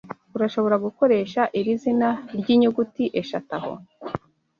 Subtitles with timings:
[0.35, 2.09] urashobora gukoresha iri zina
[2.39, 3.73] ryinyuguti eshatu aho